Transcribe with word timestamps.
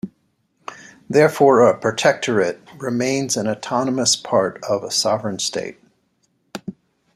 Therefore, 1.07 1.59
a 1.61 1.77
protectorate 1.77 2.59
remains 2.79 3.37
an 3.37 3.47
autonomous 3.47 4.15
part 4.15 4.59
of 4.63 4.83
a 4.83 4.89
sovereign 4.89 5.37
state. 5.37 5.77